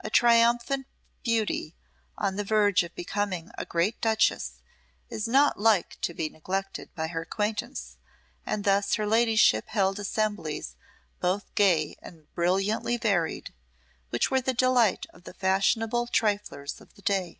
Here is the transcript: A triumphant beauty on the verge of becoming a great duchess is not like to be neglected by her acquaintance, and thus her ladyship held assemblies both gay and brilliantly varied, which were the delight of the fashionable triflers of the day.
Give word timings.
A 0.00 0.10
triumphant 0.10 0.88
beauty 1.22 1.76
on 2.18 2.34
the 2.34 2.42
verge 2.42 2.82
of 2.82 2.92
becoming 2.96 3.52
a 3.56 3.64
great 3.64 4.00
duchess 4.00 4.54
is 5.08 5.28
not 5.28 5.60
like 5.60 5.96
to 6.00 6.12
be 6.12 6.28
neglected 6.28 6.92
by 6.96 7.06
her 7.06 7.22
acquaintance, 7.22 7.96
and 8.44 8.64
thus 8.64 8.94
her 8.94 9.06
ladyship 9.06 9.68
held 9.68 10.00
assemblies 10.00 10.74
both 11.20 11.54
gay 11.54 11.94
and 12.02 12.26
brilliantly 12.34 12.96
varied, 12.96 13.54
which 14.08 14.28
were 14.28 14.40
the 14.40 14.54
delight 14.54 15.06
of 15.10 15.22
the 15.22 15.34
fashionable 15.34 16.08
triflers 16.08 16.80
of 16.80 16.94
the 16.94 17.02
day. 17.02 17.38